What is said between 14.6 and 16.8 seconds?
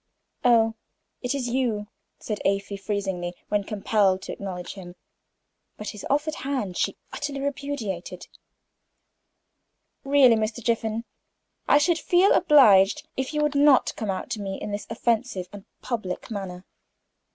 this offensive and public manner."